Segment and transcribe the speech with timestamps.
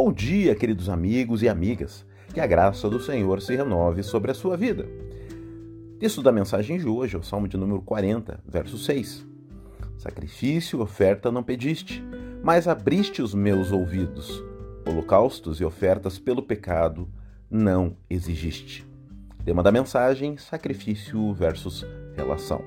[0.00, 2.06] Bom dia, queridos amigos e amigas.
[2.32, 4.88] Que a graça do Senhor se renove sobre a sua vida.
[5.98, 9.26] Texto da mensagem de hoje o Salmo de número 40, verso 6.
[9.96, 12.00] Sacrifício oferta não pediste,
[12.44, 14.40] mas abriste os meus ouvidos.
[14.86, 17.08] Holocaustos e ofertas pelo pecado
[17.50, 18.86] não exigiste.
[19.44, 22.62] Tema da mensagem: sacrifício versus relação.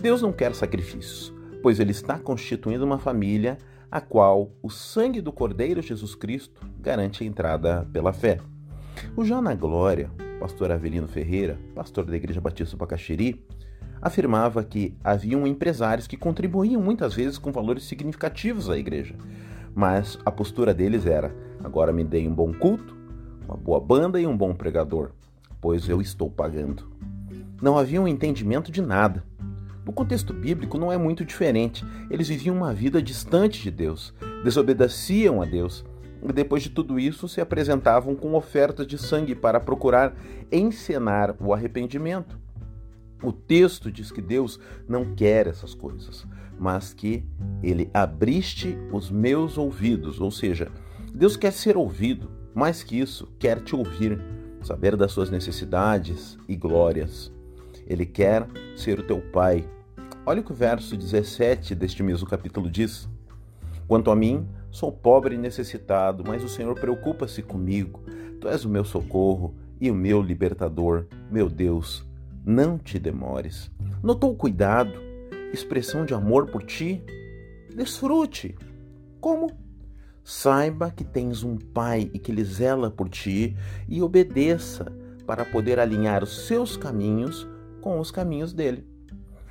[0.00, 1.34] Deus não quer sacrifícios,
[1.64, 3.58] pois Ele está constituindo uma família
[3.90, 8.38] a qual o sangue do Cordeiro Jesus Cristo garante a entrada pela fé.
[9.16, 13.44] O Já na Glória, pastor Avelino Ferreira, pastor da Igreja Batista do Bacaxiri,
[14.00, 19.14] afirmava que haviam empresários que contribuíam muitas vezes com valores significativos à igreja,
[19.74, 22.96] mas a postura deles era: agora me dei um bom culto,
[23.46, 25.10] uma boa banda e um bom pregador,
[25.60, 26.90] pois eu estou pagando.
[27.60, 29.24] Não havia um entendimento de nada.
[29.88, 31.82] No contexto bíblico não é muito diferente.
[32.10, 34.12] Eles viviam uma vida distante de Deus,
[34.44, 35.82] desobedeciam a Deus
[36.22, 40.14] e depois de tudo isso se apresentavam com ofertas de sangue para procurar
[40.52, 42.38] encenar o arrependimento.
[43.22, 46.26] O texto diz que Deus não quer essas coisas,
[46.58, 47.24] mas que
[47.62, 50.70] ele abriste os meus ouvidos, ou seja,
[51.14, 54.22] Deus quer ser ouvido, mais que isso, quer te ouvir,
[54.60, 57.32] saber das suas necessidades e glórias.
[57.86, 59.66] Ele quer ser o teu pai,
[60.28, 63.08] Olha o que o verso 17 deste mesmo capítulo diz:
[63.86, 68.02] Quanto a mim, sou pobre e necessitado, mas o Senhor preocupa-se comigo.
[68.38, 72.06] Tu és o meu socorro e o meu libertador, meu Deus.
[72.44, 73.70] Não te demores.
[74.02, 74.92] Notou o cuidado,
[75.50, 77.02] expressão de amor por ti?
[77.74, 78.54] Desfrute.
[79.22, 79.50] Como?
[80.22, 83.56] Saiba que tens um Pai e que Ele zela por ti
[83.88, 84.92] e obedeça
[85.26, 87.48] para poder alinhar os seus caminhos
[87.80, 88.97] com os caminhos dele.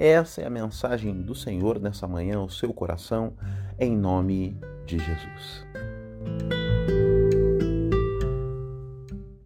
[0.00, 3.32] Essa é a mensagem do Senhor nessa manhã ao seu coração,
[3.80, 5.66] em nome de Jesus.